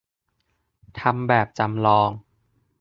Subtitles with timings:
[0.99, 2.09] ทำแบบจำลอง